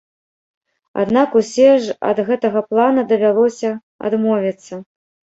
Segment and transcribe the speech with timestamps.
[1.01, 3.71] Аднак усе ж ад гэтага плана давялося
[4.09, 4.81] адмовіцца.